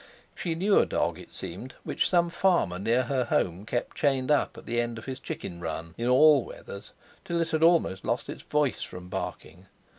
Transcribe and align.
She 0.33 0.55
knew 0.55 0.79
a 0.79 0.85
dog, 0.87 1.19
it 1.19 1.31
seemed, 1.31 1.75
which 1.83 2.09
some 2.09 2.31
farmer 2.31 2.79
near 2.79 3.03
her 3.03 3.25
home 3.25 3.67
kept 3.67 3.95
chained 3.95 4.31
up 4.31 4.57
at 4.57 4.65
the 4.65 4.81
end 4.81 4.97
of 4.97 5.05
his 5.05 5.19
chicken 5.19 5.59
run, 5.59 5.93
in 5.95 6.07
all 6.07 6.43
weathers, 6.43 6.91
till 7.23 7.39
it 7.39 7.51
had 7.51 7.61
almost 7.61 8.03
lost 8.03 8.27
its 8.27 8.41
voice 8.41 8.81
from 8.81 9.09
barking! 9.09 9.67